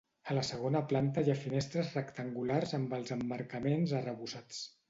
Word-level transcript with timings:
A 0.31 0.35
la 0.35 0.43
segona 0.47 0.79
planta 0.93 1.23
hi 1.27 1.33
ha 1.33 1.35
finestres 1.43 1.93
rectangulars 1.99 2.75
amb 2.81 2.99
els 3.01 3.15
emmarcaments 3.19 3.97
arrebossats. 4.03 4.69